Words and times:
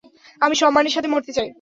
আমি 0.41 0.55
সম্মানের 0.55 0.93
সাথে 0.95 1.07
মরতে 1.07 1.31
চাই। 1.33 1.49